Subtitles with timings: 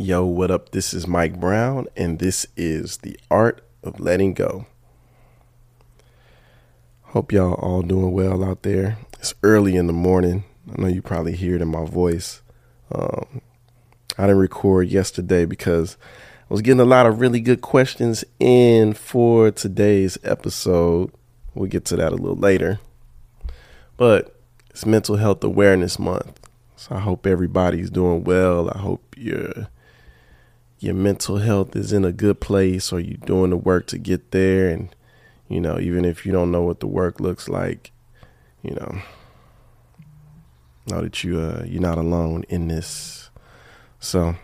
[0.00, 0.70] Yo, what up?
[0.70, 4.64] This is Mike Brown, and this is The Art of Letting Go.
[7.02, 8.98] Hope y'all all doing well out there.
[9.18, 10.44] It's early in the morning.
[10.70, 12.42] I know you probably hear it in my voice.
[12.92, 13.40] Um,
[14.16, 15.96] I didn't record yesterday because
[16.48, 21.10] I was getting a lot of really good questions in for today's episode.
[21.56, 22.78] We'll get to that a little later.
[23.96, 24.32] But
[24.70, 26.38] it's Mental Health Awareness Month.
[26.76, 28.70] So I hope everybody's doing well.
[28.72, 29.66] I hope your
[30.80, 34.30] your mental health is in a good place or you're doing the work to get
[34.30, 34.94] there and
[35.48, 37.90] you know, even if you don't know what the work looks like,
[38.62, 39.00] you know,
[40.86, 43.30] know that you uh you're not alone in this.
[43.98, 44.36] So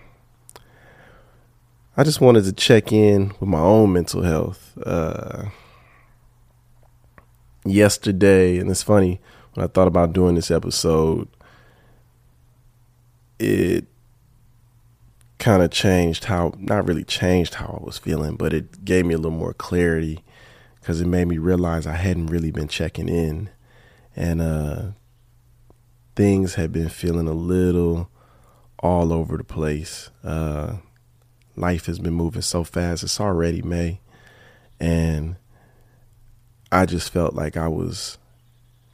[1.96, 4.76] I just wanted to check in with my own mental health.
[4.84, 5.46] Uh
[7.66, 9.20] yesterday and it's funny
[9.54, 11.28] when I thought about doing this episode,
[13.38, 13.86] it
[15.44, 19.12] kind of changed how not really changed how I was feeling, but it gave me
[19.12, 20.24] a little more clarity
[20.80, 23.50] because it made me realize I hadn't really been checking in
[24.16, 24.82] and uh
[26.16, 28.08] things had been feeling a little
[28.78, 30.08] all over the place.
[30.24, 30.76] Uh
[31.56, 33.02] life has been moving so fast.
[33.02, 34.00] It's already May
[34.80, 35.36] and
[36.72, 38.16] I just felt like I was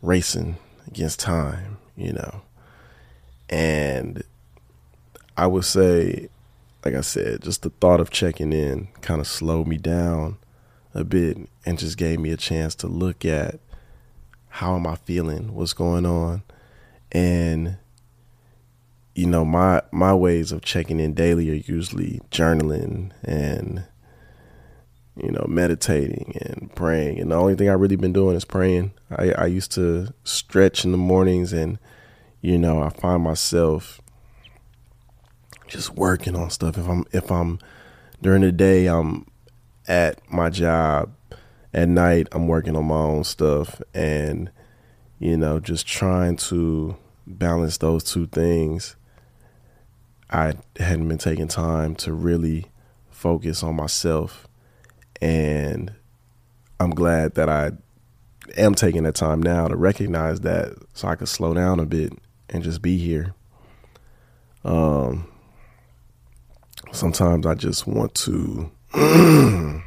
[0.02, 0.56] racing
[0.88, 2.42] against time, you know.
[3.48, 4.24] And
[5.36, 6.28] I would say,
[6.84, 10.38] like I said, just the thought of checking in kind of slowed me down
[10.94, 13.60] a bit and just gave me a chance to look at
[14.48, 16.42] how am I feeling, what's going on.
[17.12, 17.78] And
[19.14, 23.84] you know, my my ways of checking in daily are usually journaling and
[25.16, 27.18] you know, meditating and praying.
[27.18, 28.92] And the only thing I've really been doing is praying.
[29.10, 31.78] I, I used to stretch in the mornings and,
[32.40, 34.00] you know, I find myself
[35.70, 36.76] just working on stuff.
[36.76, 37.58] If I'm if I'm
[38.20, 39.26] during the day I'm
[39.88, 41.14] at my job,
[41.72, 44.50] at night I'm working on my own stuff and,
[45.18, 48.96] you know, just trying to balance those two things.
[50.28, 52.66] I hadn't been taking time to really
[53.10, 54.46] focus on myself
[55.20, 55.92] and
[56.78, 57.72] I'm glad that I
[58.56, 62.12] am taking the time now to recognize that so I could slow down a bit
[62.48, 63.34] and just be here.
[64.64, 65.26] Um,
[66.92, 68.70] sometimes I just want to,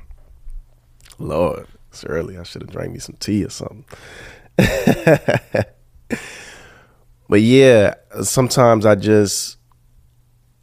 [1.19, 2.37] Lord, it's early.
[2.37, 3.85] I should have drank me some tea or something.
[7.27, 9.57] but yeah, sometimes I just,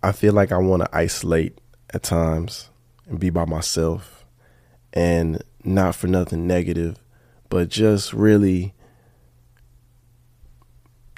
[0.02, 1.58] I feel like I want to isolate
[1.92, 2.70] at times
[3.06, 4.24] and be by myself
[4.92, 6.96] and not for nothing negative,
[7.48, 8.74] but just really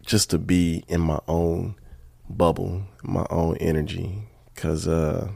[0.04, 1.77] just to be in my own
[2.28, 4.28] bubble, my own energy
[4.62, 5.28] cuz uh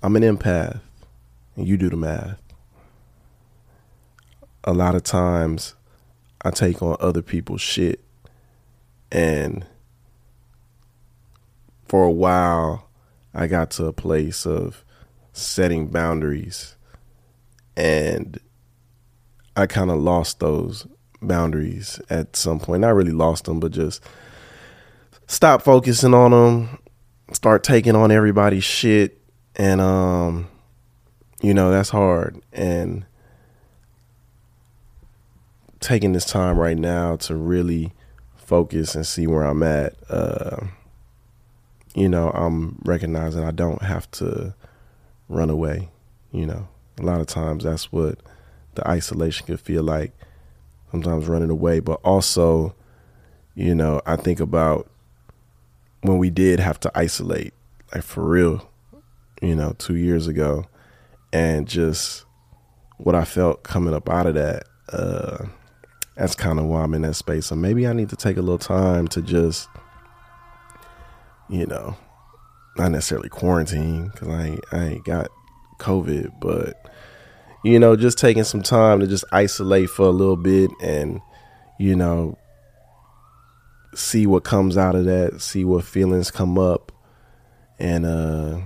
[0.00, 0.80] I'm an empath
[1.56, 2.40] and you do the math.
[4.62, 5.74] A lot of times
[6.42, 7.98] I take on other people's shit
[9.10, 9.66] and
[11.88, 12.88] for a while
[13.34, 14.84] I got to a place of
[15.32, 16.76] setting boundaries
[17.76, 18.38] and
[19.56, 20.86] I kind of lost those
[21.20, 22.82] boundaries at some point.
[22.82, 24.00] Not really lost them, but just
[25.26, 26.78] stop focusing on them,
[27.32, 29.20] start taking on everybody's shit,
[29.56, 30.48] and um,
[31.40, 32.40] you know that's hard.
[32.52, 33.04] And
[35.80, 37.92] taking this time right now to really
[38.36, 39.94] focus and see where I'm at.
[40.08, 40.66] Uh,
[41.94, 44.54] you know, I'm recognizing I don't have to
[45.28, 45.88] run away.
[46.32, 46.68] You know,
[46.98, 48.18] a lot of times that's what
[48.74, 50.12] the isolation can feel like.
[50.90, 52.74] Sometimes running away, but also,
[53.54, 54.90] you know, I think about
[56.02, 57.52] when we did have to isolate,
[57.94, 58.68] like for real,
[59.42, 60.64] you know, two years ago,
[61.32, 62.24] and just
[62.98, 64.64] what I felt coming up out of that.
[64.92, 65.46] Uh,
[66.16, 67.46] that's kind of why I'm in that space.
[67.46, 69.68] So maybe I need to take a little time to just,
[71.48, 71.96] you know,
[72.76, 75.28] not necessarily quarantine because I ain't, I ain't got
[75.78, 76.90] COVID, but
[77.62, 81.20] you know, just taking some time to just isolate for a little bit and,
[81.78, 82.38] you know,
[83.94, 86.92] see what comes out of that, see what feelings come up,
[87.78, 88.60] and uh,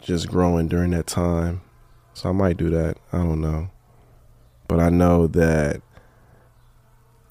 [0.00, 1.62] just growing during that time.
[2.14, 2.96] So I might do that.
[3.12, 3.70] I don't know.
[4.68, 5.82] But I know that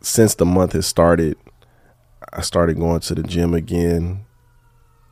[0.01, 1.37] since the month has started,
[2.31, 4.25] I started going to the gym again.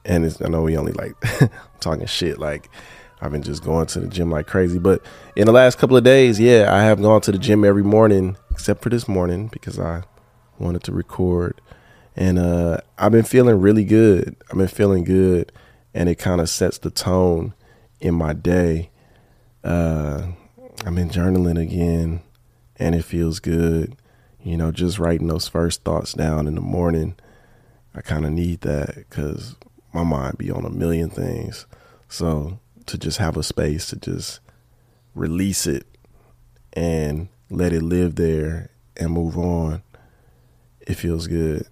[0.03, 1.13] And I know we only like
[1.79, 2.39] talking shit.
[2.39, 2.69] Like,
[3.21, 4.79] I've been just going to the gym like crazy.
[4.79, 5.03] But
[5.35, 8.35] in the last couple of days, yeah, I have gone to the gym every morning,
[8.49, 10.03] except for this morning because I
[10.59, 11.61] wanted to record.
[12.15, 14.35] And uh, I've been feeling really good.
[14.49, 15.51] I've been feeling good.
[15.93, 17.53] and it kind of sets the tone
[17.99, 18.89] in my day.
[19.63, 20.27] Uh,
[20.85, 22.21] I've been journaling again,
[22.77, 23.95] and it feels good.
[24.41, 27.15] You know, just writing those first thoughts down in the morning.
[27.93, 29.55] I kind of need that because
[29.93, 31.65] my mind be on a million things.
[32.07, 34.39] So to just have a space to just
[35.13, 35.85] release it
[36.73, 39.83] and let it live there and move on,
[40.87, 41.67] it feels good.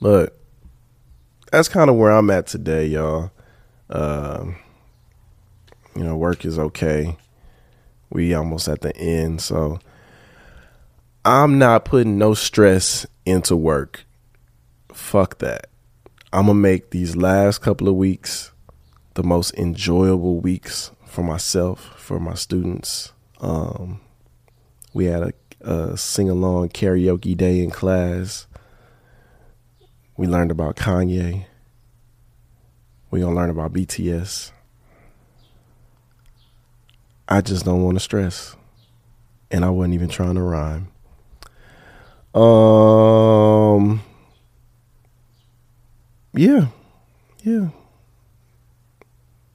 [0.00, 0.36] But
[1.50, 3.30] that's kind of where I'm at today, y'all.
[3.90, 4.56] Um,
[5.94, 7.16] you know, work is okay.
[8.10, 9.78] We almost at the end, so
[11.24, 14.04] I'm not putting no stress into work.
[14.92, 15.68] Fuck that.
[16.32, 18.52] I'm gonna make these last couple of weeks
[19.14, 23.12] the most enjoyable weeks for myself, for my students.
[23.40, 24.00] Um,
[24.92, 25.32] we had a,
[25.70, 28.46] a sing along karaoke day in class.
[30.16, 31.46] We learned about Kanye.
[33.10, 34.52] we gonna learn about BTS.
[37.28, 38.56] I just don't want to stress.
[39.50, 40.88] And I wasn't even trying to rhyme.
[42.34, 44.02] Um
[46.32, 46.66] Yeah.
[47.42, 47.68] Yeah.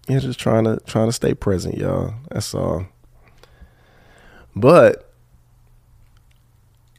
[0.08, 2.16] Yeah, just trying to trying to stay present, y'all.
[2.32, 2.86] That's all.
[4.56, 5.14] But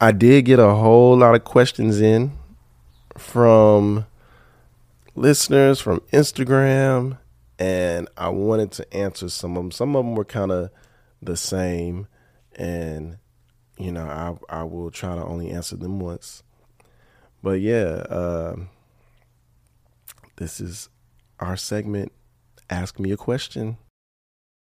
[0.00, 2.32] I did get a whole lot of questions in
[3.20, 4.06] from
[5.14, 7.19] listeners from Instagram,
[7.58, 9.70] and I wanted to answer some of them.
[9.70, 10.70] Some of them were kind of
[11.22, 12.06] the same,
[12.56, 13.19] and
[13.78, 16.43] you know, I I will try to only answer them once.
[17.43, 18.56] But yeah, uh,
[20.37, 20.88] this is
[21.38, 22.12] our segment.
[22.69, 23.78] Ask me a question.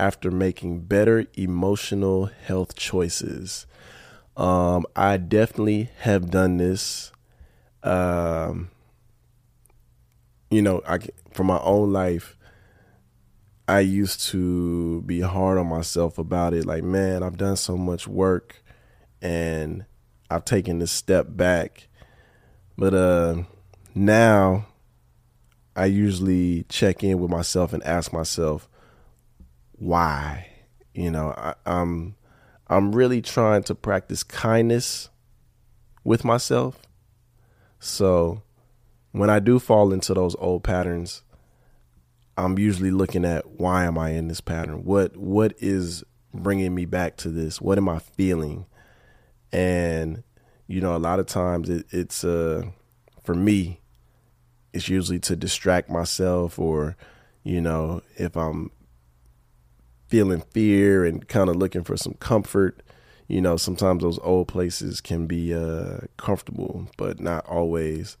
[0.00, 3.66] after making better emotional health choices.
[4.34, 7.12] Um, I definitely have done this.
[7.82, 8.70] Um,
[10.50, 11.00] you know, I
[11.32, 12.38] for my own life,
[13.68, 16.64] I used to be hard on myself about it.
[16.64, 18.64] Like, man, I've done so much work,
[19.20, 19.84] and
[20.30, 21.88] I've taken this step back.
[22.78, 23.42] But uh,
[23.94, 24.66] now,
[25.76, 28.66] I usually check in with myself and ask myself,
[29.80, 30.46] why.
[30.94, 32.14] You know, I, I'm
[32.68, 35.08] I'm really trying to practice kindness
[36.04, 36.80] with myself.
[37.80, 38.42] So
[39.12, 41.22] when I do fall into those old patterns,
[42.36, 44.84] I'm usually looking at why am I in this pattern?
[44.84, 47.60] What what is bringing me back to this?
[47.60, 48.66] What am I feeling?
[49.52, 50.22] And
[50.66, 52.64] you know, a lot of times it, it's uh
[53.22, 53.80] for me,
[54.72, 56.96] it's usually to distract myself or
[57.42, 58.70] you know, if I'm
[60.10, 62.82] feeling fear and kind of looking for some comfort.
[63.28, 68.16] You know, sometimes those old places can be uh, comfortable, but not always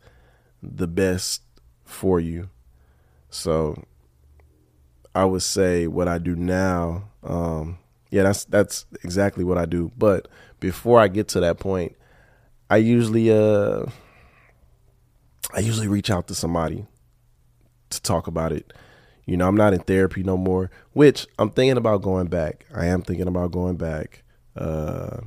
[0.62, 1.42] the best
[1.84, 2.48] for you.
[3.28, 3.84] So
[5.14, 7.78] I would say what I do now, um,
[8.10, 9.90] yeah, that's that's exactly what I do.
[9.98, 10.28] But
[10.60, 11.96] before I get to that point,
[12.68, 13.86] I usually uh
[15.52, 16.86] I usually reach out to somebody
[17.90, 18.72] to talk about it
[19.30, 22.66] you know, I'm not in therapy no more, which I'm thinking about going back.
[22.74, 24.24] I am thinking about going back.
[24.56, 25.18] Uh,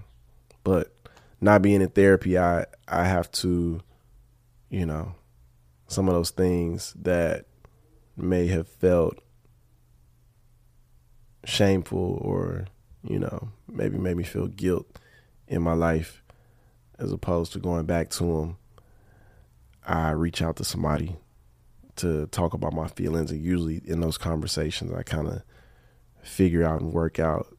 [0.66, 0.94] but
[1.40, 3.80] not being in therapy, I I have to,
[4.70, 5.16] you know,
[5.88, 7.46] some of those things that
[8.18, 9.20] may have felt
[11.46, 12.66] shameful or,
[13.08, 15.00] you know, maybe made me feel guilt
[15.48, 16.22] in my life
[17.00, 18.58] as opposed to going back to them.
[19.88, 21.16] I reach out to somebody
[21.98, 25.44] to talk about my feelings and usually in those conversations I kind of
[26.24, 27.56] figure out and work out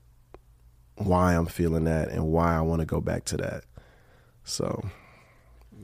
[0.97, 3.65] why I'm feeling that and why I want to go back to that.
[4.45, 4.85] So,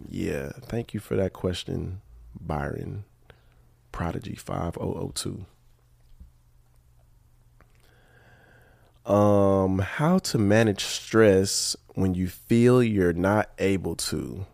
[0.09, 2.01] yeah, thank you for that question,
[2.39, 3.05] Byron
[3.93, 5.47] Prodigy 5002.
[9.11, 14.47] Um, how to manage stress when you feel you're not able to.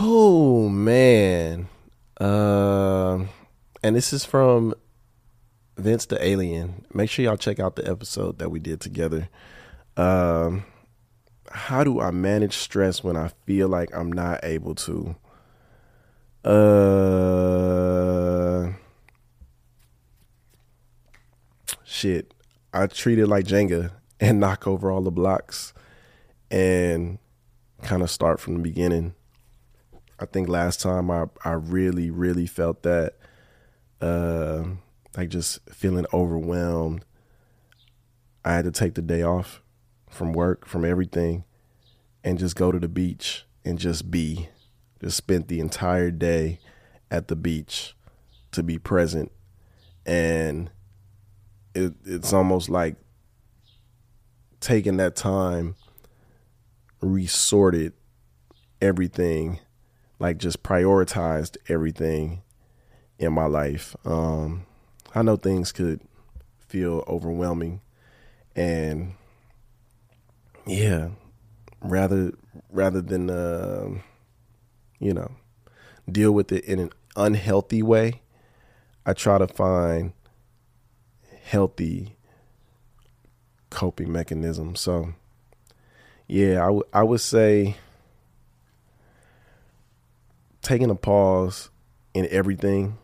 [0.00, 1.68] Oh man.
[2.20, 3.24] Uh,
[3.82, 4.74] and this is from
[5.76, 6.84] Vince the Alien.
[6.92, 9.28] Make sure y'all check out the episode that we did together.
[9.96, 10.64] Um,
[11.50, 15.16] how do I manage stress when I feel like I'm not able to?
[16.44, 16.60] Uh,
[21.84, 22.34] shit.
[22.72, 25.72] I treat it like Jenga and knock over all the blocks
[26.50, 27.18] and
[27.82, 29.14] kind of start from the beginning.
[30.20, 33.14] I think last time I, I really, really felt that,
[34.02, 34.64] uh,
[35.16, 37.06] like just feeling overwhelmed.
[38.44, 39.62] I had to take the day off
[40.10, 41.44] from work, from everything,
[42.22, 44.48] and just go to the beach and just be.
[45.00, 46.58] Just spent the entire day
[47.10, 47.96] at the beach
[48.52, 49.32] to be present.
[50.04, 50.70] And
[51.74, 52.96] it, it's almost like
[54.60, 55.76] taking that time,
[57.00, 57.94] resorted
[58.82, 59.60] everything,
[60.20, 62.42] like just prioritized everything
[63.18, 63.96] in my life.
[64.04, 64.66] Um,
[65.14, 66.00] I know things could
[66.68, 67.80] feel overwhelming
[68.54, 69.14] and
[70.66, 71.08] yeah,
[71.80, 72.32] rather
[72.70, 73.88] rather than uh,
[75.00, 75.32] you know
[76.10, 78.20] deal with it in an unhealthy way,
[79.06, 80.12] I try to find
[81.42, 82.16] healthy
[83.70, 84.80] coping mechanisms.
[84.80, 85.14] So
[86.28, 87.76] yeah, I, w- I would say
[90.62, 91.70] taking a pause
[92.14, 92.98] in everything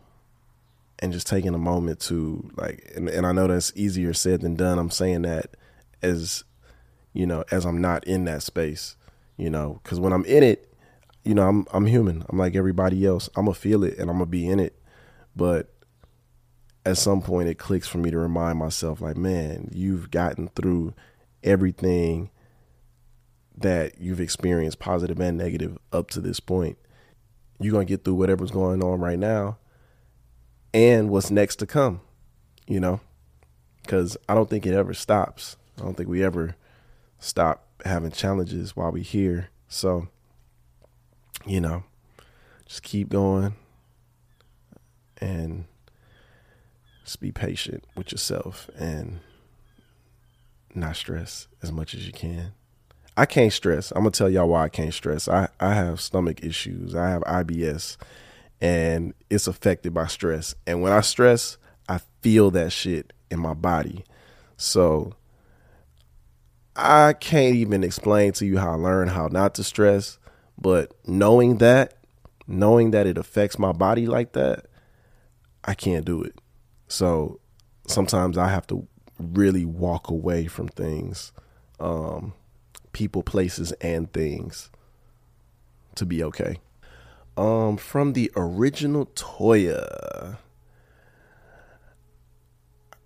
[0.99, 4.55] and just taking a moment to like and, and I know that's easier said than
[4.55, 4.79] done.
[4.79, 5.55] I'm saying that
[6.01, 6.43] as
[7.13, 8.95] you know, as I'm not in that space,
[9.37, 10.73] you know, cuz when I'm in it,
[11.23, 12.25] you know, I'm I'm human.
[12.29, 13.29] I'm like everybody else.
[13.35, 14.79] I'm gonna feel it and I'm gonna be in it.
[15.35, 15.69] But
[16.85, 20.93] at some point it clicks for me to remind myself like, man, you've gotten through
[21.43, 22.29] everything
[23.57, 26.77] that you've experienced, positive and negative, up to this point.
[27.59, 29.57] You're gonna get through whatever's going on right now
[30.73, 32.01] and what's next to come,
[32.67, 32.99] you know?
[33.81, 35.57] Because I don't think it ever stops.
[35.77, 36.55] I don't think we ever
[37.19, 39.49] stop having challenges while we're here.
[39.67, 40.07] So,
[41.45, 41.83] you know,
[42.65, 43.55] just keep going
[45.19, 45.65] and
[47.03, 49.19] just be patient with yourself and
[50.75, 52.53] not stress as much as you can.
[53.17, 53.91] I can't stress.
[53.91, 55.27] I'm gonna tell y'all why I can't stress.
[55.27, 56.95] I, I have stomach issues.
[56.95, 57.97] I have IBS
[58.61, 60.55] and it's affected by stress.
[60.65, 61.57] And when I stress,
[61.89, 64.05] I feel that shit in my body.
[64.55, 65.13] So
[66.75, 70.19] I can't even explain to you how I learned how not to stress,
[70.57, 71.97] but knowing that,
[72.47, 74.67] knowing that it affects my body like that,
[75.63, 76.39] I can't do it.
[76.87, 77.39] So
[77.87, 78.87] sometimes I have to
[79.19, 81.31] really walk away from things,
[81.79, 82.33] um,
[82.97, 84.71] people, places, and things
[85.93, 86.57] to be okay.
[87.37, 90.37] Um, from the original Toya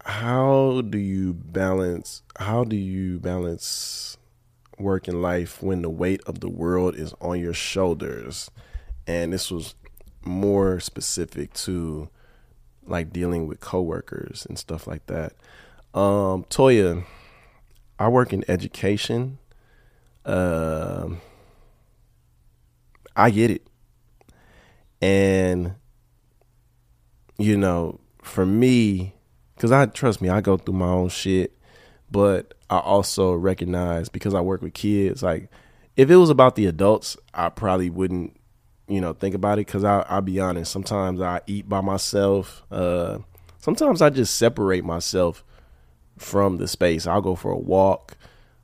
[0.03, 4.17] how do you balance how do you balance
[4.79, 8.49] work and life when the weight of the world is on your shoulders
[9.05, 9.75] and this was
[10.25, 12.09] more specific to
[12.87, 15.33] like dealing with coworkers and stuff like that
[15.93, 17.03] um toya
[17.99, 19.37] i work in education
[20.25, 21.19] um
[23.15, 23.65] i get it
[25.01, 25.73] and
[27.37, 29.13] you know for me
[29.61, 31.55] because I trust me, I go through my own shit,
[32.09, 35.49] but I also recognize because I work with kids, like
[35.95, 38.35] if it was about the adults, I probably wouldn't,
[38.87, 39.67] you know, think about it.
[39.67, 42.63] Because I'll be honest, sometimes I eat by myself.
[42.71, 43.19] Uh,
[43.59, 45.43] sometimes I just separate myself
[46.17, 47.05] from the space.
[47.05, 48.17] I'll go for a walk.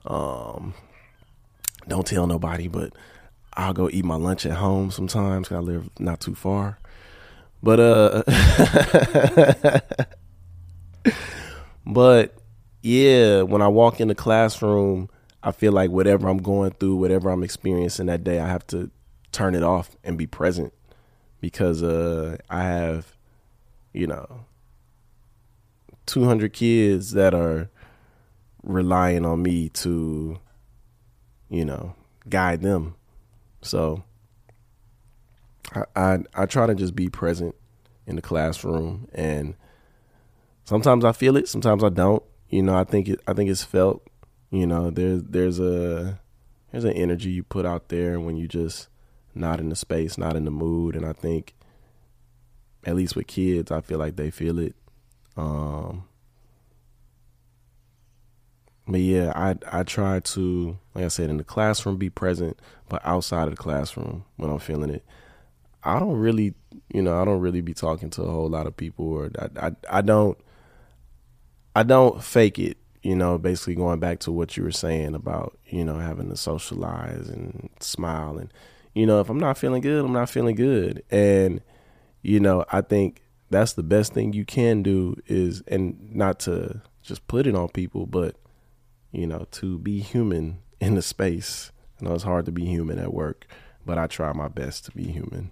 [0.03, 0.73] Um,
[1.87, 2.93] don't tell nobody, but
[3.53, 5.49] I'll go eat my lunch at home sometimes.
[5.49, 6.79] Cause I live not too far.
[7.63, 8.23] But uh
[11.85, 12.35] but
[12.81, 15.09] yeah, when I walk in the classroom,
[15.43, 18.91] I feel like whatever I'm going through, whatever I'm experiencing that day, I have to
[19.31, 20.73] turn it off and be present
[21.41, 23.15] because uh, I have,
[23.93, 24.45] you know,
[26.05, 27.69] 200 kids that are
[28.63, 30.39] relying on me to,
[31.49, 31.95] you know,
[32.27, 32.95] guide them.
[33.61, 34.03] So
[35.73, 37.55] I, I, I try to just be present
[38.05, 39.55] in the classroom and
[40.63, 42.23] sometimes I feel it, sometimes I don't.
[42.49, 44.07] You know, I think it I think it's felt.
[44.51, 46.19] You know, there's there's a
[46.71, 48.87] there's an energy you put out there when you just
[49.35, 51.55] not in the space, not in the mood, and I think
[52.85, 54.75] at least with kids, I feel like they feel it.
[55.35, 56.05] Um,
[58.87, 63.01] but yeah, I I try to, like I said, in the classroom be present, but
[63.05, 65.03] outside of the classroom when I'm feeling it,
[65.83, 66.53] I don't really,
[66.93, 69.67] you know, I don't really be talking to a whole lot of people, or I
[69.67, 70.37] I, I don't
[71.75, 75.57] I don't fake it, you know, basically going back to what you were saying about,
[75.67, 78.51] you know, having to socialize and smile and
[78.93, 81.03] You know, if I'm not feeling good, I'm not feeling good.
[81.11, 81.61] And,
[82.23, 86.81] you know, I think that's the best thing you can do is, and not to
[87.03, 88.35] just put it on people, but,
[89.17, 91.71] you know, to be human in the space.
[91.99, 93.47] I know it's hard to be human at work,
[93.83, 95.51] but I try my best to be human.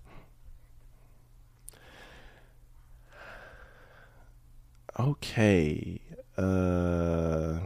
[5.00, 6.00] Okay.
[6.38, 7.62] Uh,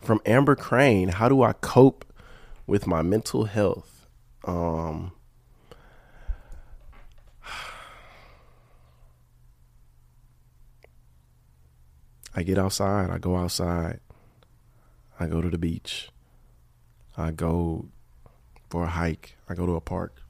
[0.00, 2.04] from Amber Crane, how do I cope
[2.66, 4.06] with my mental health?
[4.44, 5.12] Um,
[12.34, 14.00] I get outside, I go outside,
[15.20, 16.10] I go to the beach,
[17.16, 17.86] I go
[18.70, 20.22] for a hike, I go to a park.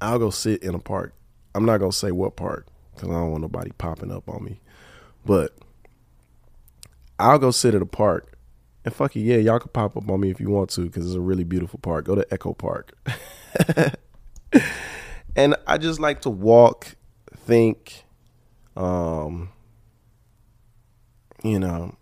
[0.00, 1.14] I'll go sit in a park.
[1.54, 4.44] I'm not going to say what park because I don't want nobody popping up on
[4.44, 4.60] me.
[5.24, 5.56] But
[7.18, 8.34] I'll go sit at a park
[8.84, 11.06] and fuck it, yeah, y'all can pop up on me if you want to because
[11.06, 12.04] it's a really beautiful park.
[12.04, 12.92] Go to Echo Park.
[15.36, 16.96] and I just like to walk,
[17.34, 18.04] think,
[18.76, 19.48] um,
[21.44, 21.94] you know,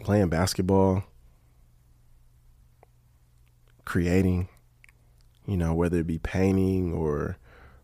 [0.00, 1.02] playing basketball,
[3.84, 4.48] creating,
[5.46, 7.38] you know, whether it be painting or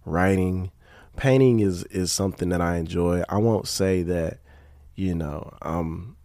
[0.05, 0.71] writing.
[1.17, 3.23] Painting is is something that I enjoy.
[3.29, 4.41] I won't say that,
[4.95, 6.17] you know, um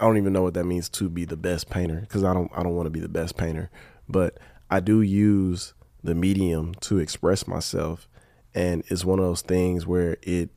[0.00, 2.50] I don't even know what that means to be the best painter because I don't
[2.54, 3.70] I don't want to be the best painter,
[4.08, 4.38] but
[4.70, 8.08] I do use the medium to express myself
[8.54, 10.50] and it's one of those things where it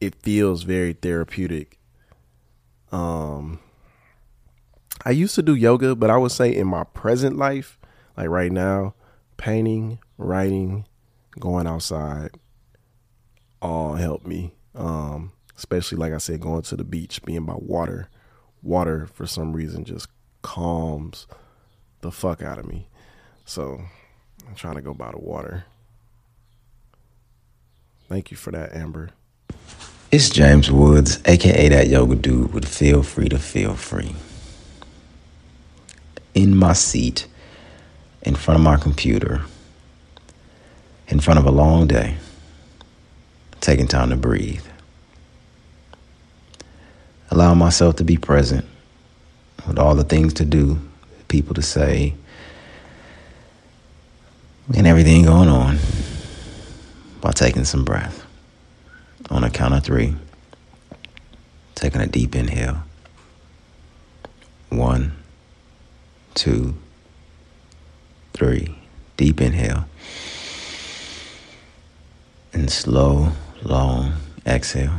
[0.00, 1.78] it feels very therapeutic.
[2.92, 3.60] Um
[5.04, 7.78] I used to do yoga, but I would say in my present life,
[8.16, 8.94] like right now,
[9.36, 10.84] painting, writing,
[11.38, 12.30] going outside
[13.62, 14.54] all help me.
[14.74, 18.08] Um, especially like I said, going to the beach, being by water.
[18.62, 20.08] Water for some reason just
[20.42, 21.26] calms
[22.00, 22.88] the fuck out of me.
[23.44, 23.80] So
[24.46, 25.64] I'm trying to go by the water.
[28.08, 29.10] Thank you for that, Amber.
[30.12, 34.14] It's James Woods, aka Dat Yoga Dude with Feel Free to Feel Free.
[36.32, 37.26] In my seat,
[38.22, 39.42] in front of my computer,
[41.08, 42.16] in front of a long day,
[43.60, 44.64] taking time to breathe.
[47.32, 48.64] Allow myself to be present
[49.66, 50.78] with all the things to do,
[51.26, 52.14] people to say,
[54.76, 55.78] and everything going on
[57.26, 58.24] while taking some breath.
[59.30, 60.14] On a count of three,
[61.74, 62.84] taking a deep inhale.
[64.68, 65.10] One,
[66.34, 66.76] two,
[68.32, 68.78] three.
[69.16, 69.86] Deep inhale.
[72.52, 73.32] And slow,
[73.64, 74.12] long
[74.46, 74.94] exhale.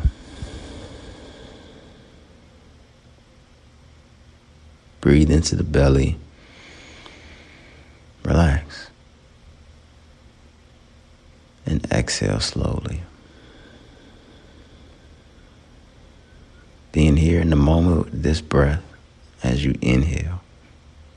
[4.99, 6.17] Breathe into the belly.
[8.25, 8.86] Relax.
[11.67, 13.01] And exhale slowly.
[16.93, 18.81] Being here in the moment with this breath
[19.43, 20.39] as you inhale.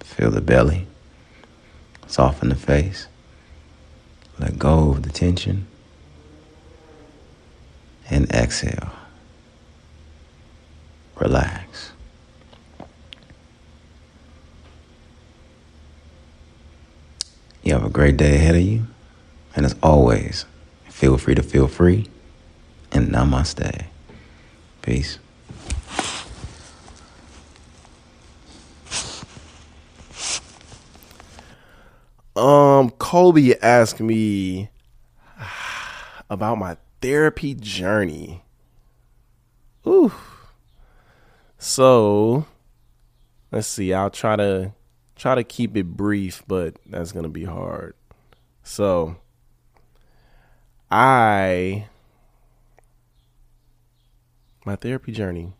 [0.00, 0.88] Feel the belly.
[2.08, 3.06] Soften the face.
[4.40, 5.68] Let go of the tension.
[8.10, 8.90] And exhale.
[11.14, 11.92] Relax.
[17.62, 18.86] You have a great day ahead of you.
[19.54, 20.46] And as always,
[20.88, 22.08] feel free to feel free.
[22.92, 23.86] And namaste.
[24.82, 25.18] Peace.
[32.36, 34.70] Um, Colby asked me
[36.30, 38.42] about my therapy journey.
[39.86, 40.12] Ooh.
[41.58, 42.46] So,
[43.52, 43.92] let's see.
[43.92, 44.72] I'll try to
[45.16, 47.94] try to keep it brief, but that's to be hard.
[48.62, 49.16] So,
[50.90, 51.86] I
[54.64, 55.52] my therapy journey.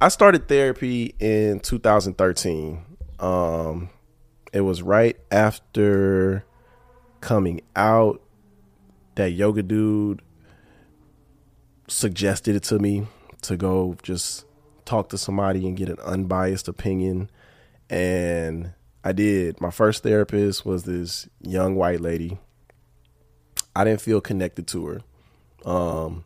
[0.00, 2.84] I started therapy in 2013.
[3.18, 3.90] Um
[4.52, 6.44] it was right after
[7.20, 8.22] coming out
[9.14, 10.22] Dat Yoga Dude
[11.88, 13.06] suggested it to me
[13.42, 14.46] to go just
[14.84, 17.28] talk to somebody and get an unbiased opinion
[17.88, 18.72] and
[19.02, 19.60] I did.
[19.60, 22.38] My first therapist was this young white lady.
[23.74, 25.00] I didn't feel connected to her.
[25.64, 26.24] Um,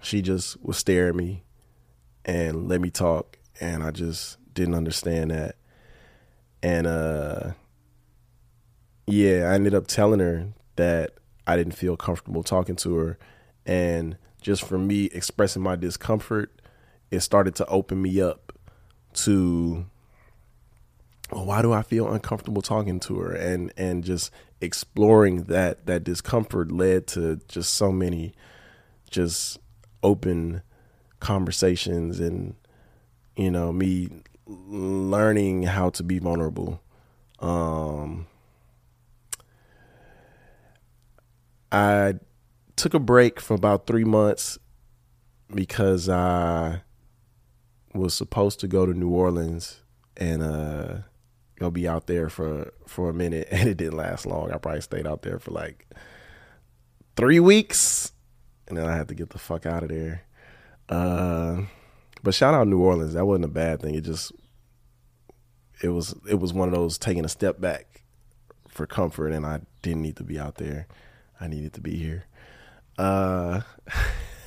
[0.00, 1.42] she just would stare at me
[2.24, 5.56] and let me talk, and I just didn't understand that.
[6.62, 7.52] And uh,
[9.06, 11.14] yeah, I ended up telling her that
[11.46, 13.18] I didn't feel comfortable talking to her,
[13.66, 16.60] and just for me expressing my discomfort,
[17.10, 18.52] it started to open me up
[19.14, 19.86] to
[21.32, 23.32] well, why do I feel uncomfortable talking to her?
[23.32, 28.34] And and just exploring that that discomfort led to just so many
[29.10, 29.58] just
[30.02, 30.62] open
[31.20, 32.54] conversations and
[33.36, 34.08] you know me
[34.46, 36.82] learning how to be vulnerable.
[37.38, 38.26] Um
[41.70, 42.14] I
[42.76, 44.58] took a break for about 3 months
[45.54, 46.82] because I
[47.94, 49.80] was supposed to go to New Orleans
[50.18, 50.98] and uh
[51.62, 54.50] go be out there for for a minute and it didn't last long.
[54.52, 55.86] I probably stayed out there for like
[57.16, 58.12] 3 weeks
[58.68, 60.24] and then I had to get the fuck out of there.
[60.88, 61.62] Uh,
[62.22, 63.14] but shout out New Orleans.
[63.14, 63.94] That wasn't a bad thing.
[63.94, 64.32] It just
[65.82, 68.02] it was it was one of those taking a step back
[68.68, 70.86] for comfort, and I didn't need to be out there.
[71.40, 72.24] I needed to be here.
[72.96, 73.62] Uh,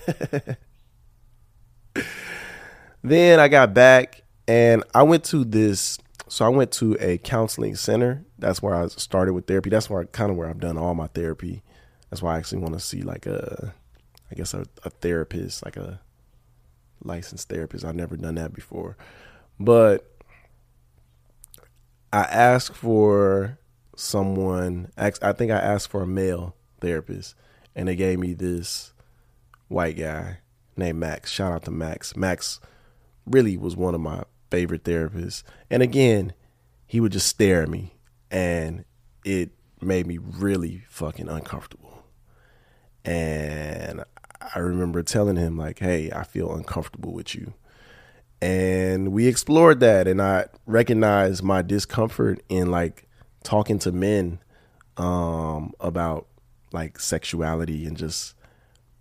[3.03, 5.97] then I got back and I went to this.
[6.27, 8.25] So I went to a counseling center.
[8.39, 9.69] That's where I started with therapy.
[9.69, 11.63] That's where kind of where I've done all my therapy.
[12.09, 13.73] That's why I actually want to see like a,
[14.31, 16.01] I guess a, a therapist, like a
[17.03, 17.85] licensed therapist.
[17.85, 18.97] I've never done that before.
[19.59, 20.09] But
[22.11, 23.59] I asked for
[23.95, 27.35] someone, I think I asked for a male therapist,
[27.75, 28.93] and they gave me this
[29.67, 30.39] white guy
[30.77, 31.31] named Max.
[31.31, 32.15] Shout out to Max.
[32.15, 32.59] Max
[33.25, 35.43] really was one of my favorite therapists.
[35.69, 36.33] And again,
[36.85, 37.95] he would just stare at me,
[38.31, 38.85] and
[39.23, 42.03] it made me really fucking uncomfortable.
[43.03, 44.03] And
[44.55, 47.53] I remember telling him like, "Hey, I feel uncomfortable with you."
[48.41, 53.07] And we explored that and I recognized my discomfort in like
[53.43, 54.39] talking to men
[54.97, 56.27] um, about
[56.71, 58.35] like sexuality and just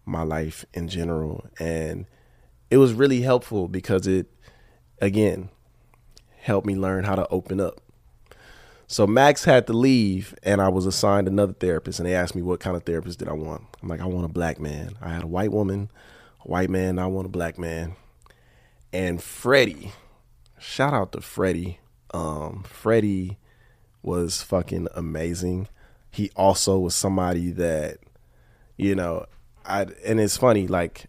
[0.07, 2.07] my life in general and
[2.71, 4.27] it was really helpful because it
[5.01, 5.49] again
[6.41, 7.81] helped me learn how to open up
[8.87, 11.99] so Max had to leave, and I was assigned another therapist.
[11.99, 13.63] And they asked me what kind of therapist did I want.
[13.83, 14.97] I'm like, I want a black man.
[15.01, 15.91] I had a white woman,
[16.45, 16.99] a white man.
[16.99, 17.97] I want a black man.
[18.93, 19.93] And Freddie,
[20.59, 21.81] shout out to Freddie.
[22.13, 23.39] Um, Freddie
[24.03, 25.69] was fucking amazing.
[26.11, 27.99] He also was somebody that,
[28.77, 29.27] you know,
[29.65, 31.07] I and it's funny like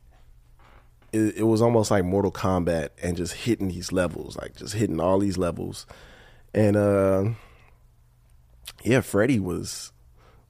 [1.16, 5.00] it, it was almost like Mortal Kombat and just hitting these levels, like just hitting
[5.00, 5.86] all these levels,
[6.54, 7.30] and uh
[8.84, 9.92] yeah, Freddie was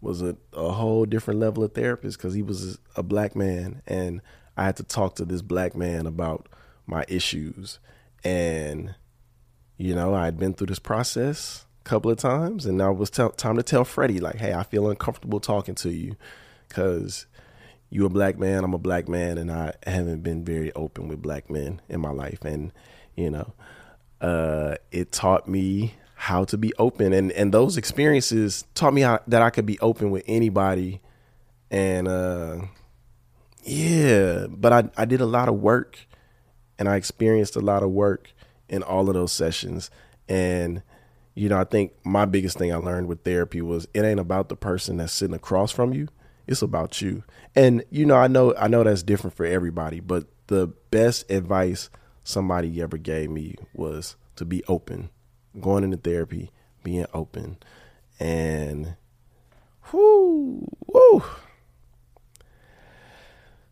[0.01, 4.21] was a, a whole different level of therapist because he was a black man and
[4.57, 6.47] I had to talk to this black man about
[6.85, 7.79] my issues.
[8.23, 8.95] And
[9.77, 12.97] you know I had been through this process a couple of times and now it
[12.97, 16.15] was t- time to tell Freddie like hey I feel uncomfortable talking to you
[16.67, 17.25] because
[17.89, 21.21] you a black man I'm a black man and I haven't been very open with
[21.21, 22.43] black men in my life.
[22.43, 22.71] And
[23.15, 23.53] you know
[24.21, 27.13] uh, it taught me how to be open.
[27.13, 31.01] And and those experiences taught me how, that I could be open with anybody.
[31.71, 32.61] And uh
[33.63, 35.99] yeah but I I did a lot of work
[36.77, 38.33] and I experienced a lot of work
[38.69, 39.89] in all of those sessions.
[40.27, 40.81] And
[41.33, 44.49] you know I think my biggest thing I learned with therapy was it ain't about
[44.49, 46.07] the person that's sitting across from you
[46.47, 47.23] it's about you
[47.55, 51.89] and you know I know I know that's different for everybody but the best advice
[52.23, 55.09] somebody ever gave me was to be open
[55.59, 56.51] going into therapy,
[56.83, 57.57] being open,
[58.19, 58.95] and
[59.91, 61.23] whoo, whoo,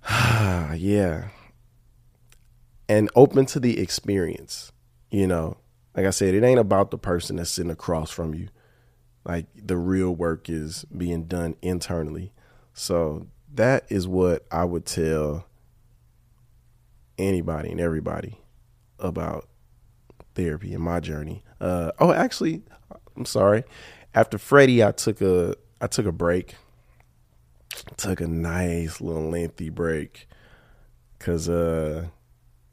[0.75, 1.29] yeah,
[2.87, 4.71] and open to the experience.
[5.11, 5.57] You know,
[5.95, 8.49] like I said, it ain't about the person that's sitting across from you.
[9.25, 12.32] Like the real work is being done internally.
[12.73, 15.45] So that is what I would tell
[17.17, 18.39] anybody and everybody
[18.99, 19.47] about
[20.35, 21.43] therapy and my journey.
[21.61, 22.63] Uh, oh, actually,
[23.15, 23.63] I'm sorry.
[24.15, 26.55] After Freddie, I took a I took a break.
[27.97, 30.27] Took a nice little lengthy break
[31.17, 32.07] because uh,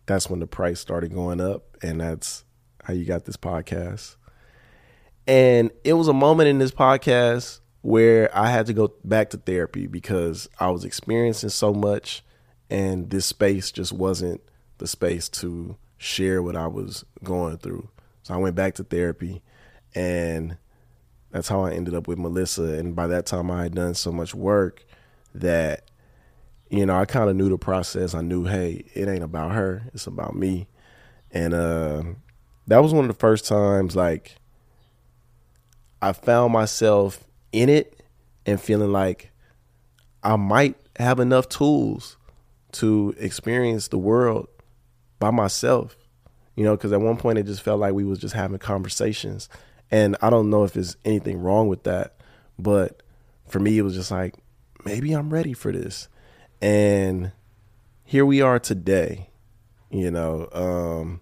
[0.06, 2.44] that's when the price started going up, and that's
[2.84, 4.16] how you got this podcast.
[5.26, 9.36] And it was a moment in this podcast where I had to go back to
[9.36, 12.22] therapy because I was experiencing so much,
[12.68, 14.40] and this space just wasn't
[14.78, 17.88] the space to share what I was going through.
[18.22, 19.42] So I went back to therapy
[19.94, 20.56] and
[21.30, 22.62] that's how I ended up with Melissa.
[22.62, 24.84] And by that time, I had done so much work
[25.34, 25.90] that,
[26.70, 28.14] you know, I kind of knew the process.
[28.14, 30.68] I knew, hey, it ain't about her, it's about me.
[31.30, 32.02] And uh,
[32.66, 34.36] that was one of the first times, like,
[36.02, 38.02] I found myself in it
[38.46, 39.30] and feeling like
[40.22, 42.16] I might have enough tools
[42.72, 44.48] to experience the world
[45.18, 45.96] by myself,
[46.54, 49.48] you know, because at one point it just felt like we was just having conversations.
[49.90, 52.14] And I don't know if there's anything wrong with that,
[52.58, 53.02] but
[53.48, 54.34] for me, it was just like,
[54.84, 56.08] maybe I'm ready for this.
[56.62, 57.32] And
[58.04, 59.30] here we are today,
[59.90, 61.20] you know, um,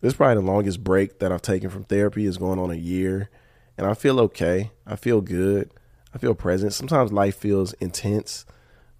[0.00, 2.74] this is probably the longest break that I've taken from therapy is going on a
[2.74, 3.30] year.
[3.78, 4.70] And I feel okay.
[4.86, 5.70] I feel good.
[6.14, 6.72] I feel present.
[6.72, 8.46] Sometimes life feels intense,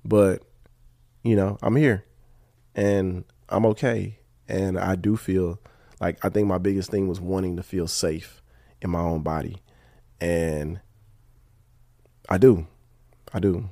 [0.05, 0.43] but
[1.23, 2.05] you know, I'm here
[2.75, 4.19] and I'm okay.
[4.49, 5.59] And I do feel
[6.01, 8.43] like I think my biggest thing was wanting to feel safe
[8.83, 9.63] in my own body.
[10.21, 10.81] And
[12.29, 12.67] I do.
[13.33, 13.71] I do.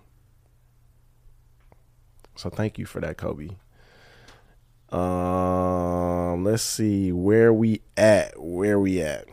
[2.37, 3.51] So thank you for that, Kobe.
[4.91, 8.41] Um, let's see where we at.
[8.41, 9.27] Where we at?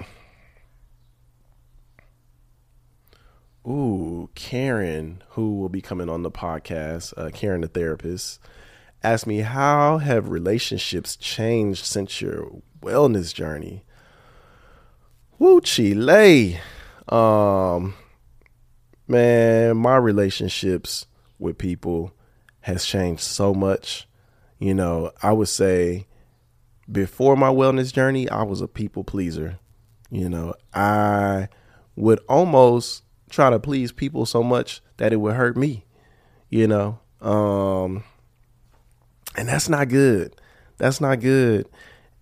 [3.67, 8.39] Ooh, Karen, who will be coming on the podcast, uh, Karen the therapist,
[9.03, 13.83] asked me how have relationships changed since your wellness journey?
[15.37, 16.59] Woo, Chile.
[17.07, 17.93] Um,
[19.07, 21.05] man, my relationships
[21.37, 22.13] with people
[22.61, 24.07] has changed so much.
[24.57, 26.07] You know, I would say
[26.91, 29.59] before my wellness journey, I was a people pleaser.
[30.09, 31.47] You know, I
[31.95, 35.85] would almost try to please people so much that it would hurt me,
[36.49, 36.99] you know.
[37.21, 38.03] Um
[39.35, 40.35] and that's not good.
[40.77, 41.67] That's not good.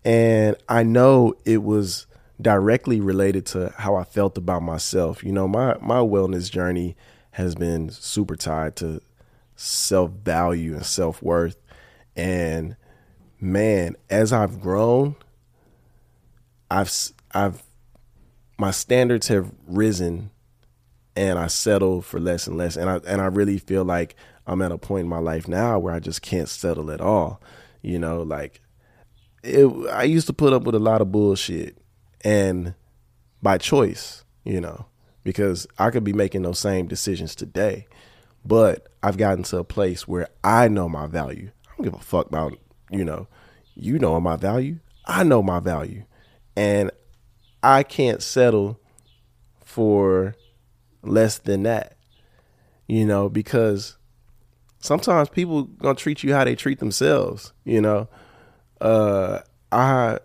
[0.06, 2.06] And I know it was
[2.42, 5.24] directly related to how I felt about myself.
[5.24, 6.96] You know, my my wellness journey
[7.32, 9.02] has been super tied to
[9.56, 11.58] self-value and self-worth.
[12.16, 12.76] And
[13.40, 15.16] man, as I've grown,
[16.70, 16.92] I've
[17.34, 17.64] I've
[18.58, 20.32] my standards have risen
[21.16, 22.76] and I settle for less and less.
[22.76, 24.16] And I and I really feel like
[24.48, 27.42] I'm at a point in my life now where I just can't settle at all.
[27.82, 28.62] You know, like
[29.44, 31.78] it, I used to put up with a lot of bullshit,
[32.24, 32.74] and
[33.42, 34.86] by choice, you know,
[35.24, 37.88] because I could be making those same decisions today,
[38.46, 41.52] but I've gotten to a place where I know my value.
[41.68, 42.58] I don't give a fuck about
[42.92, 43.28] you know,
[43.76, 44.80] you know my value.
[45.06, 46.04] I know my value,
[46.56, 46.92] and
[47.64, 48.80] I can't settle
[49.64, 50.36] for
[51.02, 51.96] less than that.
[52.88, 53.98] You know, because
[54.80, 58.08] sometimes people gonna treat you how they treat themselves, you know.
[58.82, 59.40] Uh
[59.72, 60.20] I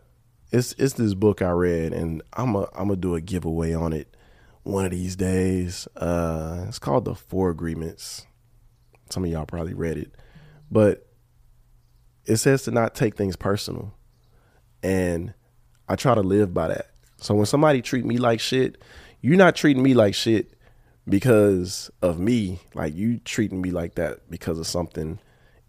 [0.51, 3.93] it's it's this book I read and I'm a I'm gonna do a giveaway on
[3.93, 4.17] it
[4.63, 5.87] one of these days.
[5.97, 8.27] Uh it's called The Four Agreements.
[9.11, 10.13] Some of y'all probably read it.
[10.71, 11.07] But
[12.25, 13.95] it says to not take things personal.
[14.83, 15.35] And
[15.89, 16.91] I try to live by that.
[17.19, 18.83] So when somebody treat me like shit,
[19.21, 20.55] you're not treating me like shit
[21.09, 25.19] because of me, like you treating me like that because of something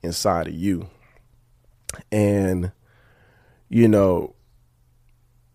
[0.01, 0.89] inside of you.
[2.11, 2.71] And,
[3.69, 4.35] you know,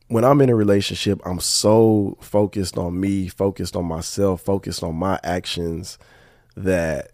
[0.08, 4.96] when I'm in a relationship, I'm so focused on me, focused on myself, focused on
[4.96, 5.98] my actions
[6.56, 7.12] that,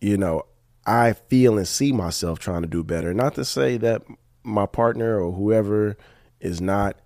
[0.00, 0.44] you know,
[0.86, 3.12] I feel and see myself trying to do better.
[3.12, 4.02] Not to say that
[4.42, 5.96] my partner or whoever
[6.40, 7.00] is not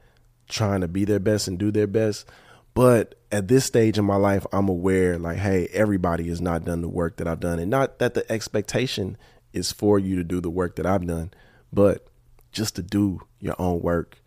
[0.48, 2.28] trying to be their best and do their best,
[2.74, 6.82] but at this stage in my life, I'm aware like, hey, everybody has not done
[6.82, 7.58] the work that I've done.
[7.58, 9.16] And not that the expectation
[9.52, 11.32] is for you to do the work that I've done,
[11.72, 12.06] but
[12.52, 14.18] just to do your own work.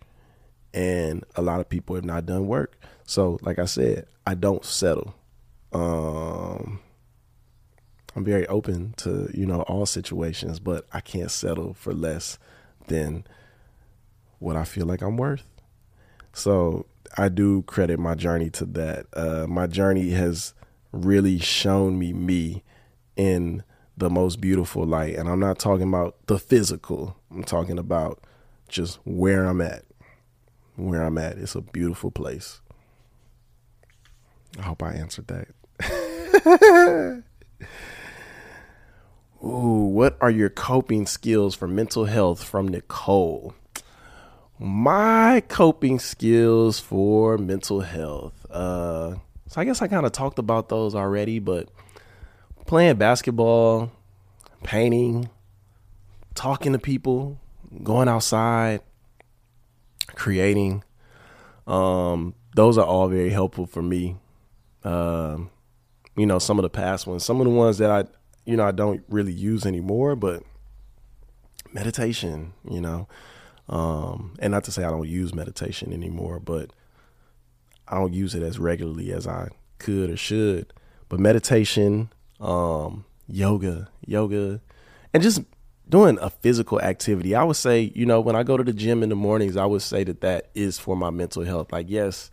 [0.74, 2.78] And a lot of people have not done work.
[3.06, 5.16] So, like I said, I don't settle.
[5.72, 6.80] Um,
[8.16, 12.38] I'm very open to, you know, all situations, but I can't settle for less
[12.88, 13.26] than
[14.40, 15.44] what I feel like I'm worth.
[16.34, 16.86] So
[17.18, 19.06] I do credit my journey to that.
[19.14, 20.54] Uh, my journey has
[20.92, 22.64] really shown me me
[23.16, 23.64] in
[23.98, 25.16] the most beautiful light.
[25.16, 28.22] And I'm not talking about the physical, I'm talking about
[28.68, 29.84] just where I'm at.
[30.76, 31.38] Where I'm at.
[31.38, 32.60] It's a beautiful place.
[34.60, 35.48] I hope I answered that.
[39.44, 43.54] Ooh, what are your coping skills for mental health from Nicole?
[44.60, 48.46] My coping skills for mental health.
[48.50, 49.16] Uh,
[49.48, 51.70] so I guess I kind of talked about those already, but
[52.66, 53.92] playing basketball,
[54.64, 55.30] painting,
[56.34, 57.40] talking to people,
[57.84, 58.82] going outside,
[60.16, 60.84] creating,
[61.68, 64.16] um, those are all very helpful for me.
[64.84, 65.50] Um,
[66.16, 68.06] you know, some of the past ones, some of the ones that I,
[68.46, 70.44] you know, I don't really use anymore, but
[71.74, 73.08] meditation, you know,
[73.68, 76.72] um, and not to say I don't use meditation anymore, but
[77.88, 79.50] I don't use it as regularly as I
[79.80, 80.74] could or should.
[81.10, 84.62] But meditation, um, yoga, yoga,
[85.14, 85.42] and just
[85.88, 87.36] doing a physical activity.
[87.36, 89.66] I would say, you know, when I go to the gym in the mornings, I
[89.66, 91.72] would say that that is for my mental health.
[91.72, 92.32] Like, yes,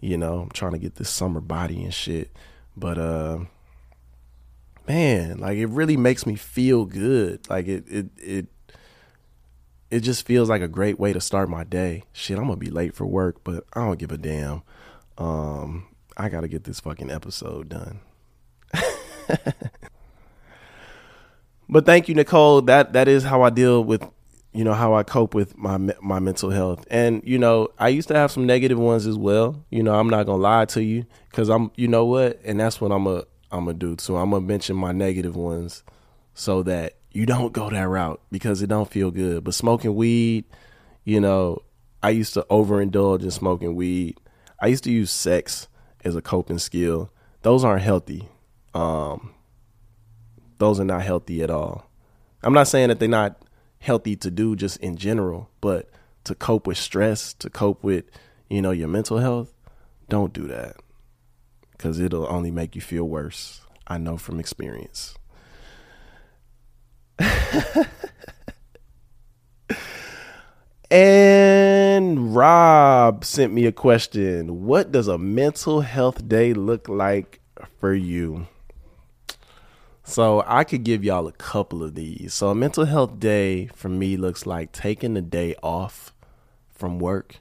[0.00, 2.30] you know, I'm trying to get this summer body and shit,
[2.76, 3.40] but uh,
[4.88, 7.48] man, like it really makes me feel good.
[7.48, 8.46] Like it, it, it,
[9.90, 12.04] it just feels like a great way to start my day.
[12.12, 14.62] Shit, I'm gonna be late for work, but I don't give a damn.
[15.18, 18.00] Um, I gotta get this fucking episode done.
[21.68, 22.62] but thank you, Nicole.
[22.62, 24.04] That that is how I deal with,
[24.52, 26.84] you know, how I cope with my my mental health.
[26.90, 29.64] And you know, I used to have some negative ones as well.
[29.70, 32.80] You know, I'm not gonna lie to you because I'm, you know what, and that's
[32.80, 33.96] what I'm a I'm gonna do.
[33.98, 35.84] So I'm gonna mention my negative ones
[36.34, 39.44] so that you don't go that route because it don't feel good.
[39.44, 40.44] But smoking weed,
[41.04, 41.62] you know,
[42.02, 44.18] I used to overindulge in smoking weed.
[44.60, 45.68] I used to use sex
[46.04, 47.10] as a coping skill.
[47.42, 48.28] Those aren't healthy.
[48.74, 49.32] Um,
[50.58, 51.88] those are not healthy at all.
[52.42, 53.40] I'm not saying that they're not
[53.78, 55.88] healthy to do just in general, but
[56.24, 58.06] to cope with stress, to cope with,
[58.50, 59.54] you know, your mental health,
[60.08, 60.76] don't do that.
[61.78, 63.60] Cuz it'll only make you feel worse.
[63.86, 65.14] I know from experience.
[70.90, 74.64] and Rob sent me a question.
[74.64, 77.40] What does a mental health day look like
[77.78, 78.46] for you?
[80.06, 82.34] So I could give y'all a couple of these.
[82.34, 86.12] So a mental health day for me looks like taking the day off
[86.70, 87.36] from work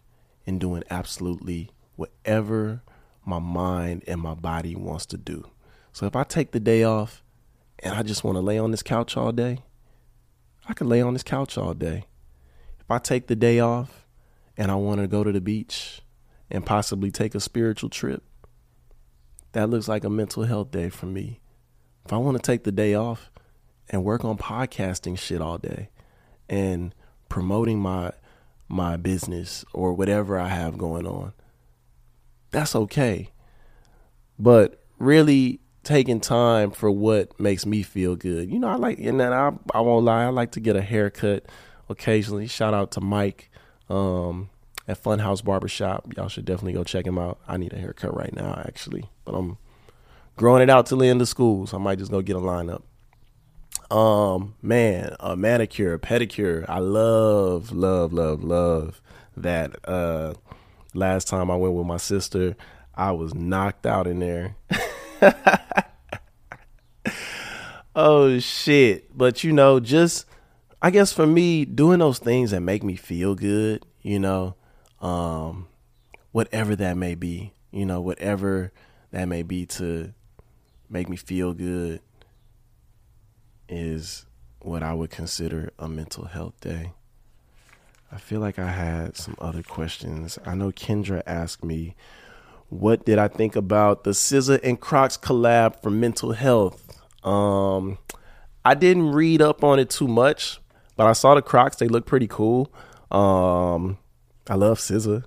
[0.47, 2.81] and doing absolutely whatever
[3.25, 5.45] my mind and my body wants to do.
[5.91, 7.22] So if I take the day off
[7.84, 9.60] and I just want to lay on this couch all day,
[10.67, 12.06] I could lay on this couch all day.
[12.80, 14.08] If I take the day off
[14.58, 16.02] and I want to go to the beach
[16.50, 18.24] and possibly take a spiritual trip,
[19.52, 21.41] that looks like a mental health day for me.
[22.06, 23.30] If I want to take the day off
[23.89, 25.89] and work on podcasting shit all day
[26.50, 26.96] and
[27.30, 28.12] promoting my
[28.69, 31.34] my business or whatever I have going on,
[32.52, 33.30] that's okay.
[34.39, 38.50] But really taking time for what makes me feel good.
[38.50, 40.82] You know, I like and then I I won't lie, I like to get a
[40.82, 41.46] haircut
[41.89, 42.48] occasionally.
[42.48, 43.50] Shout out to Mike
[43.89, 44.50] um,
[44.88, 46.13] at Funhouse Barbershop.
[46.15, 47.39] Y'all should definitely go check him out.
[47.48, 49.58] I need a haircut right now actually, but I'm
[50.36, 52.39] growing it out till the end of school, so I might just go get a
[52.39, 52.84] lineup.
[53.91, 56.65] Um, man, a manicure, a pedicure.
[56.67, 59.02] I love, love, love, love
[59.38, 59.76] that.
[59.88, 60.34] Uh,
[60.93, 62.56] last time I went with my sister,
[62.96, 64.56] I was knocked out in there.
[67.95, 69.15] oh shit!
[69.15, 70.25] But you know, just
[70.81, 74.55] I guess for me, doing those things that make me feel good, you know,
[75.01, 75.67] um,
[76.31, 78.71] whatever that may be, you know, whatever
[79.12, 80.13] that may be to
[80.89, 82.01] make me feel good
[83.69, 84.25] is
[84.59, 86.91] what I would consider a mental health day.
[88.12, 90.38] I feel like I had some other questions.
[90.45, 91.95] I know Kendra asked me,
[92.73, 97.01] what did I think about the SZA and Crocs collab for mental health?
[97.23, 97.97] Um,
[98.65, 100.59] I didn't read up on it too much,
[100.95, 101.77] but I saw the Crocs.
[101.77, 102.73] They look pretty cool.
[103.12, 103.97] Um,
[104.49, 105.23] I love SZA.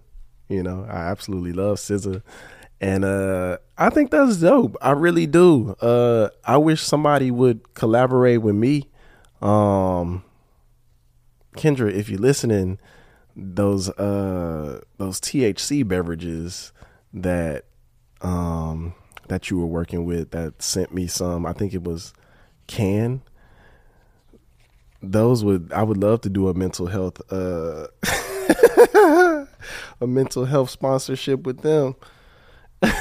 [0.49, 2.23] You know, I absolutely love SZA.
[2.81, 4.77] And uh, I think that's dope.
[4.83, 5.77] I really do.
[5.81, 8.91] Uh, I wish somebody would collaborate with me.
[9.41, 10.25] Um,
[11.57, 12.79] Kendra, if you're listening,
[13.35, 16.73] those uh, those THC beverages
[17.17, 17.65] that
[18.21, 18.95] um,
[19.29, 21.45] that you were working with that sent me some.
[21.45, 22.15] I think it was
[22.67, 23.23] Cann.
[25.03, 27.89] Those would I would love to do a mental health uh,
[30.01, 31.97] a mental health sponsorship with them.
[32.83, 32.95] and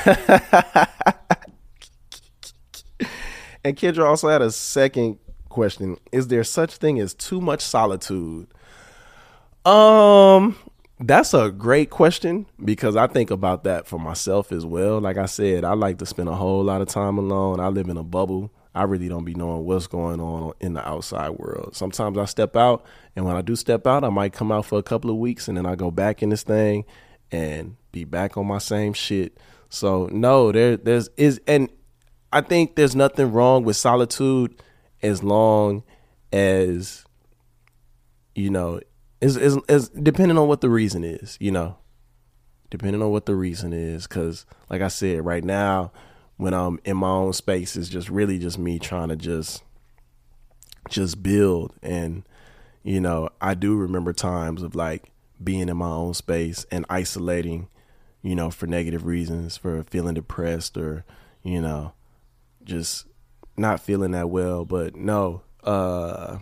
[3.76, 5.98] Kendra also had a second question.
[6.12, 8.48] Is there such thing as too much solitude?
[9.66, 10.56] Um,
[11.00, 15.00] that's a great question because I think about that for myself as well.
[15.02, 17.60] Like I said, I like to spend a whole lot of time alone.
[17.60, 18.52] I live in a bubble.
[18.74, 21.76] I really don't be knowing what's going on in the outside world.
[21.76, 22.86] Sometimes I step out,
[23.16, 25.48] and when I do step out, I might come out for a couple of weeks
[25.48, 26.86] and then I go back in this thing
[27.32, 29.38] and be back on my same shit.
[29.70, 31.70] So no, there there's is and
[32.32, 34.62] I think there's nothing wrong with solitude
[35.02, 35.84] as long
[36.32, 37.06] as
[38.36, 38.82] you know
[39.26, 41.78] is is is depending on what the reason is, you know.
[42.72, 45.92] Depending on what the reason is cuz like I said right now
[46.38, 49.64] when I'm in my own space is just really just me trying to just
[50.90, 52.24] just build and
[52.84, 55.12] you know, I do remember times of like
[55.44, 57.68] being in my own space and isolating
[58.26, 61.06] you know, for negative reasons, for feeling depressed or,
[61.44, 61.94] you know,
[62.64, 63.06] just
[63.56, 64.66] not feeling that well.
[64.66, 66.40] But no, uh,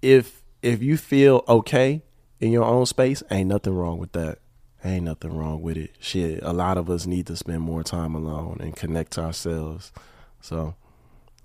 [0.00, 2.02] if if you feel okay
[2.38, 4.38] in your own space, ain't nothing wrong with that.
[4.84, 5.94] Ain't nothing wrong with it.
[6.00, 9.92] Shit, a lot of us need to spend more time alone and connect to ourselves.
[10.40, 10.74] So,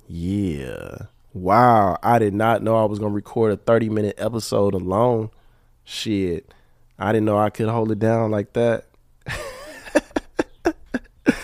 [0.07, 0.95] yeah.
[1.33, 5.31] Wow, I did not know I was going to record a 30 minute episode alone.
[5.83, 6.53] Shit.
[6.97, 8.85] I didn't know I could hold it down like that.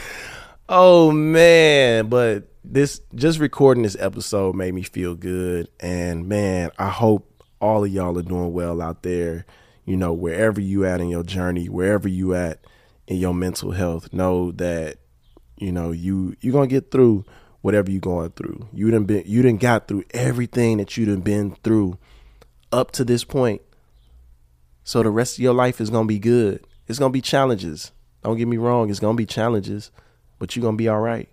[0.69, 6.87] oh man, but this just recording this episode made me feel good and man, I
[6.87, 7.30] hope
[7.61, 9.45] all of y'all are doing well out there.
[9.85, 12.65] You know, wherever you at in your journey, wherever you at
[13.07, 14.97] in your mental health, know that
[15.57, 17.23] you know you you're gonna get through
[17.61, 18.67] whatever you're going through.
[18.73, 21.97] You didn't been you didn't got through everything that you done been through
[22.71, 23.61] up to this point.
[24.83, 26.65] So the rest of your life is gonna be good.
[26.87, 27.91] It's gonna be challenges.
[28.23, 29.91] Don't get me wrong, it's gonna be challenges,
[30.39, 31.29] but you're gonna be all right.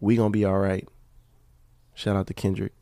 [0.00, 0.88] We gonna be all right.
[1.94, 2.79] Shout out to Kendrick.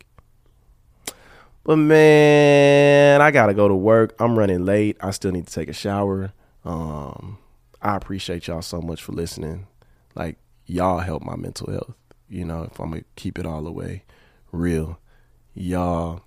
[1.69, 4.15] But man, I gotta go to work.
[4.17, 4.97] I'm running late.
[5.01, 6.33] I still need to take a shower.
[6.65, 7.37] Um,
[7.79, 9.67] I appreciate y'all so much for listening.
[10.15, 11.93] Like y'all help my mental health.
[12.27, 14.03] You know, if I'm gonna keep it all the way
[14.51, 14.99] real,
[15.53, 16.23] y'all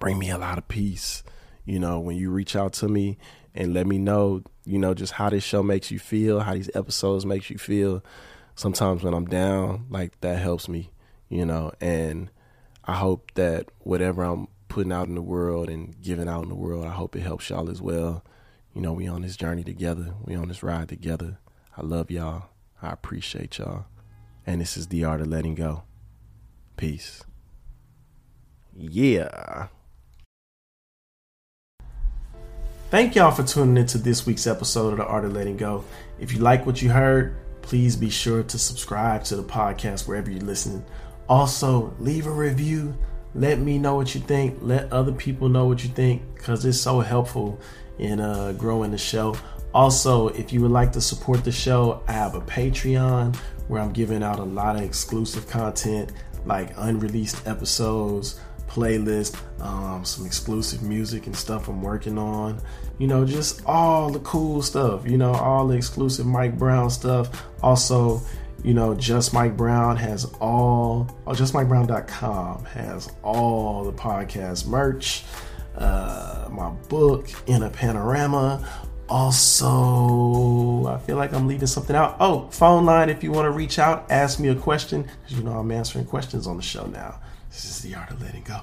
[0.00, 1.22] bring me a lot of peace.
[1.64, 3.18] You know, when you reach out to me
[3.54, 6.70] and let me know, you know, just how this show makes you feel, how these
[6.74, 8.02] episodes makes you feel.
[8.56, 10.90] Sometimes when I'm down, like that helps me,
[11.28, 12.28] you know, and
[12.86, 16.54] I hope that whatever I'm putting out in the world and giving out in the
[16.54, 18.24] world, I hope it helps y'all as well.
[18.74, 20.14] You know, we on this journey together.
[20.24, 21.38] We on this ride together.
[21.76, 22.50] I love y'all.
[22.80, 23.86] I appreciate y'all.
[24.46, 25.82] And this is the art of letting go.
[26.76, 27.24] Peace.
[28.76, 29.68] Yeah.
[32.90, 35.84] Thank y'all for tuning into this week's episode of The Art of Letting Go.
[36.20, 40.30] If you like what you heard, please be sure to subscribe to the podcast wherever
[40.30, 40.84] you're listening.
[41.28, 42.96] Also, leave a review.
[43.34, 44.58] Let me know what you think.
[44.62, 47.60] Let other people know what you think because it's so helpful
[47.98, 49.36] in uh, growing the show.
[49.74, 53.36] Also, if you would like to support the show, I have a Patreon
[53.68, 56.12] where I'm giving out a lot of exclusive content
[56.46, 62.60] like unreleased episodes, playlist, um, some exclusive music and stuff I'm working on.
[62.98, 65.06] You know, just all the cool stuff.
[65.06, 67.44] You know, all the exclusive Mike Brown stuff.
[67.62, 68.22] Also,
[68.64, 71.08] you know, Just Mike Brown has all.
[71.26, 75.24] Oh, JustMikeBrown.com has all the podcast merch.
[75.76, 78.68] Uh, my book in a panorama.
[79.08, 82.16] Also, I feel like I'm leaving something out.
[82.18, 85.44] Oh, phone line if you want to reach out, ask me a question, because you
[85.44, 87.20] know I'm answering questions on the show now.
[87.50, 88.62] This is the art of letting go.